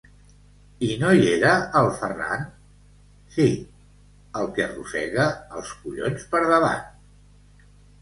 —I 0.85 0.95
no 1.01 1.11
hi 1.17 1.27
era 1.33 1.51
el 1.81 1.89
Ferran? 1.99 2.47
—Sí, 3.35 3.47
el 4.43 4.51
que 4.59 4.67
arrossega 4.67 5.31
els 5.61 5.79
collons 5.85 6.29
per 6.37 6.47
davant! 6.51 6.87